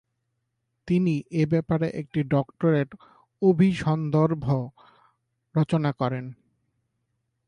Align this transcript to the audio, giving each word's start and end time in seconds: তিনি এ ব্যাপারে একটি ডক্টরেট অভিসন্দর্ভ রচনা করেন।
তিনি 0.87 1.13
এ 1.31 1.43
ব্যাপারে 1.45 1.87
একটি 1.91 2.19
ডক্টরেট 2.23 2.89
অভিসন্দর্ভ 3.41 4.45
রচনা 5.55 5.91
করেন। 5.91 6.25